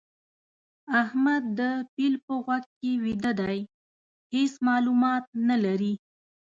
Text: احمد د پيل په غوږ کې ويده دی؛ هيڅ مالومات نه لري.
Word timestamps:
احمد 1.01 1.43
د 1.59 1.61
پيل 1.93 2.13
په 2.25 2.33
غوږ 2.43 2.63
کې 2.79 2.91
ويده 3.03 3.31
دی؛ 3.39 3.61
هيڅ 4.33 4.53
مالومات 4.67 5.23
نه 5.47 5.55
لري. 5.65 5.93